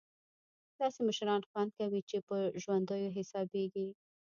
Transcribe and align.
داسې 0.79 0.99
مشران 1.07 1.41
خوند 1.49 1.69
کوي 1.79 2.01
چې 2.09 2.17
په 2.27 2.37
ژوندیو 2.61 3.13
حسابېږي. 3.17 3.87